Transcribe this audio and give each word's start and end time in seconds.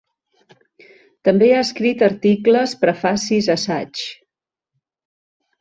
També 1.27 1.49
ha 1.49 1.59
escrit 1.65 2.01
articles, 2.07 2.73
prefacis, 2.87 3.53
assaigs. 3.59 4.09